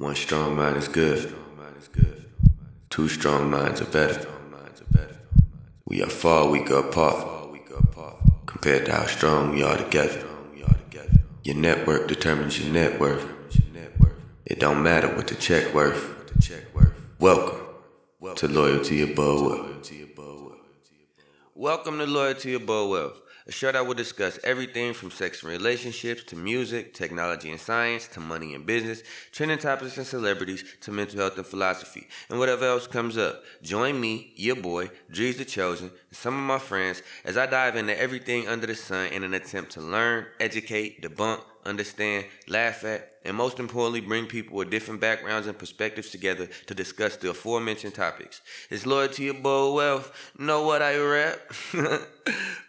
One 0.00 0.14
strong 0.14 0.56
mind 0.56 0.78
is 0.78 0.88
good. 0.88 1.34
Two 2.88 3.06
strong 3.06 3.50
minds 3.50 3.82
are 3.82 3.84
better. 3.84 4.26
We 5.84 6.02
are 6.02 6.08
far 6.08 6.48
weaker 6.48 6.78
apart 6.78 7.26
compared 8.46 8.86
to 8.86 8.92
how 8.92 9.04
strong 9.04 9.52
we 9.52 9.62
are 9.62 9.76
together. 9.76 10.26
Your 11.44 11.56
network 11.56 12.08
determines 12.08 12.58
your 12.58 12.72
net 12.72 12.98
worth. 12.98 13.26
It 14.46 14.58
don't 14.58 14.82
matter 14.82 15.14
what 15.14 15.28
the 15.28 15.34
check 15.34 15.74
worth. 15.74 16.02
Welcome 17.18 17.60
to 18.36 18.48
Loyalty 18.48 19.02
Above 19.02 19.42
Wealth. 19.42 19.92
Welcome 21.54 21.98
to 21.98 22.06
Loyalty 22.06 22.54
Above 22.54 22.88
Wealth, 22.88 23.20
a 23.50 23.52
show 23.52 23.72
that 23.72 23.84
will 23.84 23.94
discuss 23.94 24.38
everything 24.44 24.94
from 24.94 25.10
sex 25.10 25.42
and 25.42 25.50
relationships 25.50 26.22
to 26.22 26.36
music, 26.36 26.94
technology 26.94 27.50
and 27.50 27.58
science 27.58 28.06
to 28.06 28.20
money 28.20 28.54
and 28.54 28.64
business, 28.64 29.02
trending 29.32 29.58
topics 29.58 29.98
and 29.98 30.06
celebrities 30.06 30.62
to 30.80 30.92
mental 30.92 31.18
health 31.18 31.36
and 31.36 31.44
philosophy, 31.44 32.06
and 32.28 32.38
whatever 32.38 32.64
else 32.64 32.86
comes 32.86 33.18
up. 33.18 33.42
Join 33.60 34.00
me, 34.00 34.32
your 34.36 34.54
boy, 34.54 34.88
Dreez 35.12 35.36
the 35.36 35.44
Chosen, 35.44 35.90
and 35.90 36.16
some 36.16 36.34
of 36.34 36.44
my 36.44 36.60
friends 36.60 37.02
as 37.24 37.36
I 37.36 37.46
dive 37.46 37.74
into 37.74 38.00
everything 38.00 38.46
under 38.46 38.68
the 38.68 38.76
sun 38.76 39.08
in 39.08 39.24
an 39.24 39.34
attempt 39.34 39.72
to 39.72 39.80
learn, 39.80 40.26
educate, 40.38 41.02
debunk, 41.02 41.40
understand, 41.66 42.26
laugh 42.46 42.84
at, 42.84 43.16
and 43.24 43.36
most 43.36 43.58
importantly, 43.58 44.00
bring 44.00 44.26
people 44.26 44.56
with 44.56 44.70
different 44.70 45.00
backgrounds 45.00 45.46
and 45.46 45.58
perspectives 45.58 46.10
together 46.10 46.48
to 46.66 46.74
discuss 46.74 47.16
the 47.16 47.30
aforementioned 47.30 47.94
topics. 47.94 48.40
It's 48.70 48.86
loyalty 48.86 49.28
above 49.28 49.74
wealth. 49.74 50.30
Know 50.38 50.62
what 50.62 50.82
I 50.82 50.96
rap? 50.98 51.38